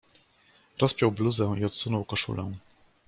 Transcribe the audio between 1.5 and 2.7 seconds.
i odsunął koszulę."